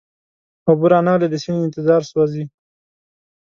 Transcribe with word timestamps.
اوبه 0.67 0.87
را 0.91 0.99
نغلې 1.07 1.27
د 1.29 1.35
سیند 1.43 1.65
انتظار 1.67 2.01
سوزی 2.11 2.43